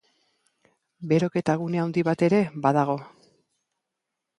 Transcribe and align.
Beroketa 1.11 1.57
gune 1.65 1.83
handi 1.85 2.07
bat 2.11 2.27
ere 2.31 2.43
badago. 2.67 3.01